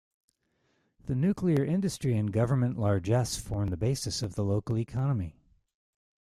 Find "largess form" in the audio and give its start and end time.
2.79-3.67